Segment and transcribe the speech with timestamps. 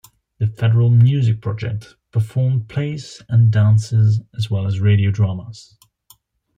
[0.39, 5.77] The Federal Music Project performed plays and dances, as well as radio dramas.